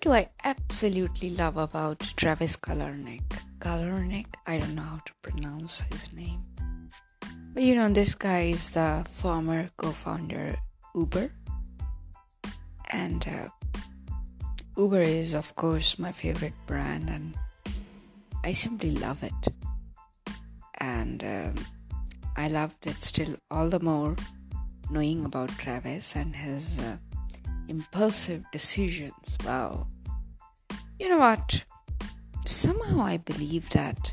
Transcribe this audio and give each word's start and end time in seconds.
do 0.00 0.12
I 0.12 0.30
absolutely 0.44 1.30
love 1.30 1.56
about 1.56 2.00
Travis 2.16 2.56
Kalanick? 2.56 3.22
Kalanick, 3.58 4.26
I 4.46 4.58
don't 4.58 4.74
know 4.74 4.82
how 4.82 5.00
to 5.04 5.12
pronounce 5.22 5.82
his 5.92 6.12
name. 6.12 6.40
But 7.52 7.62
you 7.62 7.74
know, 7.74 7.88
this 7.88 8.14
guy 8.14 8.54
is 8.54 8.72
the 8.72 9.04
former 9.08 9.70
co 9.76 9.90
founder 9.90 10.56
Uber. 10.94 11.30
And 12.90 13.26
uh, 13.26 13.48
Uber 14.76 15.02
is, 15.02 15.34
of 15.34 15.54
course, 15.56 15.98
my 15.98 16.12
favorite 16.12 16.54
brand, 16.66 17.10
and 17.10 17.34
I 18.44 18.52
simply 18.52 18.92
love 18.92 19.22
it. 19.22 19.52
And 20.78 21.22
um, 21.24 21.54
I 22.36 22.48
loved 22.48 22.86
it 22.86 23.02
still 23.02 23.36
all 23.50 23.68
the 23.68 23.80
more 23.80 24.16
knowing 24.90 25.24
about 25.24 25.50
Travis 25.50 26.16
and 26.16 26.34
his. 26.34 26.80
Uh, 26.80 26.96
impulsive 27.72 28.44
decisions. 28.52 29.38
Wow. 29.46 29.86
You 31.00 31.08
know 31.08 31.18
what? 31.18 31.64
Somehow 32.44 33.00
I 33.00 33.16
believe 33.16 33.70
that 33.70 34.12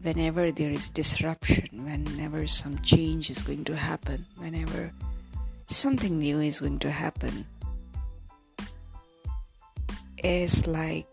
whenever 0.00 0.50
there 0.50 0.70
is 0.70 0.88
disruption, 0.88 1.84
whenever 1.84 2.46
some 2.46 2.78
change 2.80 3.28
is 3.28 3.42
going 3.42 3.64
to 3.64 3.76
happen, 3.76 4.24
whenever 4.38 4.90
something 5.66 6.18
new 6.18 6.40
is 6.40 6.60
going 6.60 6.78
to 6.78 6.90
happen, 6.90 7.44
is 10.24 10.66
like 10.66 11.06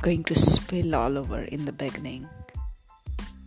going 0.00 0.24
to 0.24 0.34
spill 0.34 0.94
all 0.94 1.18
over 1.18 1.42
in 1.42 1.66
the 1.66 1.72
beginning. 1.72 2.26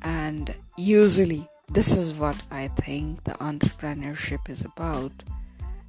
And 0.03 0.53
usually, 0.77 1.49
this 1.73 1.91
is 1.91 2.11
what 2.11 2.39
I 2.51 2.67
think 2.67 3.23
the 3.23 3.37
entrepreneurship 3.51 4.49
is 4.49 4.63
about 4.63 5.11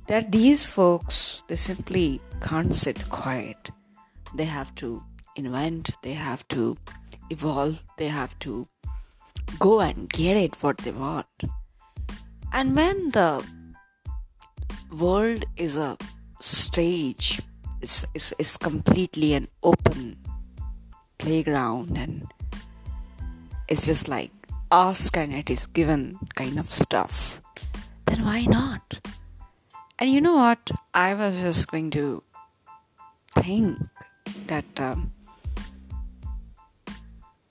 that 0.08 0.32
these 0.32 0.64
folks 0.64 1.42
they 1.48 1.56
simply 1.56 2.20
can't 2.40 2.74
sit 2.74 3.08
quiet. 3.10 3.70
They 4.34 4.44
have 4.44 4.74
to 4.76 5.02
invent 5.36 5.90
they 6.02 6.14
have 6.14 6.46
to 6.48 6.76
evolve 7.30 7.82
they 7.96 8.08
have 8.08 8.36
to 8.40 8.66
go 9.58 9.80
and 9.80 10.08
get 10.08 10.36
it 10.36 10.62
what 10.62 10.78
they 10.78 10.90
want. 10.90 11.26
And 12.52 12.74
when 12.74 13.10
the 13.10 13.44
world 14.90 15.44
is 15.56 15.76
a 15.76 15.96
stage 16.40 17.40
it's, 17.80 18.04
it's, 18.14 18.32
it's 18.38 18.56
completely 18.56 19.34
an 19.34 19.48
open 19.62 20.18
playground 21.18 21.96
and 21.96 22.26
it's 23.68 23.86
just 23.86 24.08
like 24.08 24.30
ask 24.72 25.16
and 25.16 25.34
it 25.34 25.50
is 25.50 25.66
given 25.66 26.18
kind 26.34 26.58
of 26.58 26.72
stuff 26.72 27.40
then 28.06 28.24
why 28.24 28.44
not 28.44 28.87
and 29.98 30.10
you 30.10 30.20
know 30.20 30.34
what? 30.34 30.70
I 30.94 31.14
was 31.14 31.40
just 31.40 31.70
going 31.70 31.90
to 31.92 32.22
think 33.34 33.78
that 34.46 34.64
um, 34.78 35.12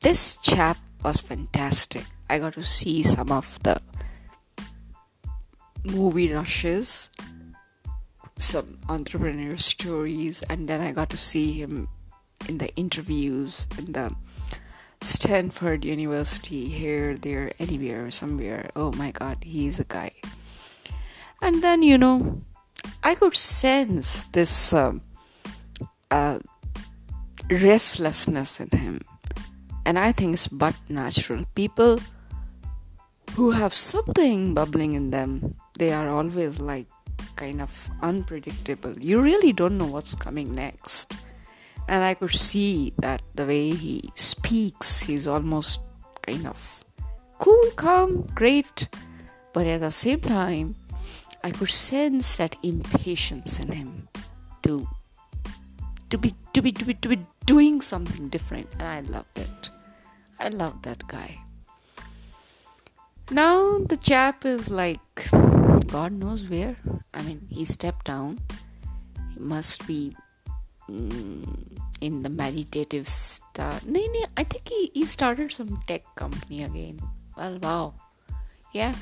this 0.02 0.38
chap 0.38 0.78
was 1.04 1.20
fantastic. 1.20 2.06
I 2.30 2.40
got 2.40 2.54
to 2.54 2.64
see 2.64 3.04
some 3.04 3.32
of 3.32 3.62
the 3.64 3.82
movie 5.84 6.32
rushes, 6.32 7.10
some 8.38 8.80
entrepreneur 8.88 9.58
stories, 9.58 10.42
and 10.44 10.68
then 10.68 10.82
I 10.82 10.92
got 10.92 11.10
to 11.12 11.18
see 11.18 11.54
him 11.54 11.88
in 12.48 12.60
the 12.60 12.74
interviews 12.76 13.68
in 13.78 13.92
the 13.94 14.12
Stanford 15.02 15.86
University, 15.86 16.70
here, 16.70 17.16
there, 17.16 17.52
anywhere, 17.60 18.10
somewhere. 18.12 18.70
Oh 18.76 18.92
my 18.94 19.12
god, 19.12 19.38
he's 19.44 19.80
a 19.80 19.86
guy. 19.86 20.12
And 21.42 21.62
then, 21.62 21.84
you 21.84 21.98
know, 21.98 22.42
I 23.04 23.16
could 23.16 23.36
sense 23.36 24.24
this 24.32 24.74
um, 24.74 25.02
uh, 26.12 26.40
restlessness 27.50 28.60
in 28.60 28.70
him. 28.78 29.02
And 29.86 29.98
I 29.98 30.12
think 30.12 30.34
it's 30.34 30.48
but 30.48 30.76
natural. 30.90 31.46
People 31.56 32.00
who 33.36 33.52
have 33.52 33.74
something 33.74 34.54
bubbling 34.54 34.94
in 34.94 35.12
them, 35.12 35.56
they 35.78 35.94
are 35.94 36.10
always 36.10 36.60
like 36.60 36.88
kind 37.36 37.62
of 37.62 37.90
unpredictable. 38.02 38.94
You 39.00 39.22
really 39.22 39.54
don't 39.54 39.78
know 39.78 39.86
what's 39.86 40.16
coming 40.16 40.54
next. 40.54 41.14
And 41.88 42.04
I 42.04 42.16
could 42.16 42.34
see 42.34 42.94
that 43.00 43.22
the 43.36 43.46
way 43.46 43.70
he 43.70 44.12
speaks, 44.16 45.00
he's 45.02 45.28
almost 45.28 45.80
kind 46.26 46.46
of 46.48 46.84
cool, 47.40 47.72
calm, 47.76 48.28
great. 48.36 48.90
But 49.54 49.68
at 49.68 49.80
the 49.80 49.92
same 49.92 50.20
time, 50.20 50.76
I 51.48 51.52
could 51.52 51.72
sense 51.72 52.36
that 52.36 52.58
impatience 52.62 53.58
in 53.58 53.72
him 53.72 54.10
to 54.64 54.86
to 56.10 56.18
be 56.18 56.36
to 56.52 56.62
be 56.62 56.74
to 56.74 56.84
be 56.84 56.94
to 56.94 57.08
be 57.08 57.20
doing 57.46 57.80
something 57.80 58.28
different 58.28 58.68
and 58.74 58.84
I 58.84 59.00
loved 59.00 59.40
it. 59.40 59.70
I 60.42 60.50
loved 60.50 60.84
that 60.84 61.08
guy. 61.08 61.40
Now 63.32 63.80
the 63.80 63.96
chap 63.96 64.44
is 64.44 64.70
like 64.70 65.30
God 65.88 66.12
knows 66.12 66.44
where. 66.50 66.76
I 67.14 67.22
mean 67.22 67.48
he 67.50 67.64
stepped 67.64 68.08
down. 68.12 68.40
He 69.32 69.40
must 69.40 69.88
be 69.88 70.18
mm, 70.92 71.48
in 72.02 72.24
the 72.24 72.30
meditative 72.44 73.08
stuff. 73.08 73.86
No, 73.86 74.02
no, 74.02 74.26
I 74.36 74.44
think 74.44 74.68
he, 74.68 74.92
he 74.94 75.06
started 75.06 75.54
some 75.54 75.80
tech 75.88 76.04
company 76.16 76.64
again. 76.64 77.00
Well 77.38 77.58
wow. 77.64 77.94
Yeah. 78.74 78.96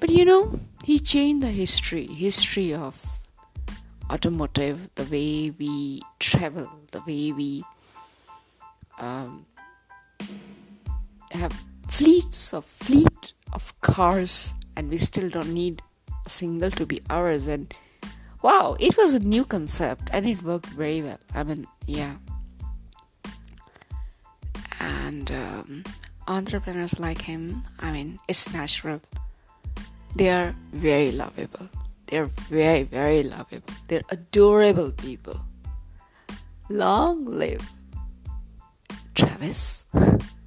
But 0.00 0.08
you 0.08 0.24
know, 0.24 0.58
he 0.82 0.98
changed 0.98 1.46
the 1.46 1.52
history, 1.52 2.06
history 2.06 2.72
of 2.72 3.04
automotive, 4.10 4.88
the 4.94 5.04
way 5.04 5.50
we 5.50 6.00
travel, 6.18 6.68
the 6.90 7.00
way 7.02 7.32
we 7.32 7.62
um, 8.98 9.44
have 11.32 11.52
fleets 11.86 12.54
of 12.54 12.64
fleet 12.64 13.34
of 13.52 13.78
cars, 13.82 14.54
and 14.74 14.88
we 14.88 14.96
still 14.96 15.28
don't 15.28 15.52
need 15.52 15.82
a 16.24 16.30
single 16.30 16.70
to 16.70 16.86
be 16.86 17.02
ours. 17.10 17.46
And 17.46 17.72
wow, 18.42 18.76
it 18.80 18.96
was 18.96 19.12
a 19.12 19.20
new 19.20 19.44
concept, 19.44 20.08
and 20.14 20.26
it 20.26 20.42
worked 20.42 20.66
very 20.70 21.02
well. 21.02 21.20
I 21.34 21.42
mean, 21.44 21.66
yeah. 21.86 22.16
And 24.80 25.30
um, 25.30 25.84
entrepreneurs 26.26 26.98
like 26.98 27.20
him, 27.20 27.64
I 27.78 27.92
mean, 27.92 28.18
it's 28.28 28.50
natural 28.50 29.02
they 30.16 30.30
are 30.30 30.54
very 30.72 31.12
lovable. 31.12 31.68
They're 32.06 32.26
very, 32.48 32.82
very 32.82 33.22
lovable. 33.22 33.74
They're 33.88 34.02
adorable 34.10 34.90
people. 34.92 35.40
Long 36.68 37.24
live 37.24 37.68
Travis. 39.14 39.86